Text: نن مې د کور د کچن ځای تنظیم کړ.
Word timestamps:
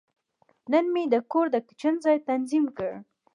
نن 0.71 0.85
مې 0.93 1.03
د 1.13 1.15
کور 1.31 1.45
د 1.51 1.57
کچن 1.67 1.93
ځای 2.05 2.17
تنظیم 2.29 2.65
کړ. 2.77 2.91